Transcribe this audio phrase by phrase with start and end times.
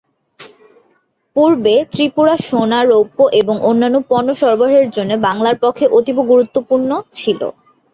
[1.35, 7.41] পূর্বে, ত্রিপুরা সোনা, রৌপ্য এবং অন্যান্য পণ্য সরবরাহের জন্য বাংলার পক্ষে অতীব গুরুত্বপূর্ণ ছিল।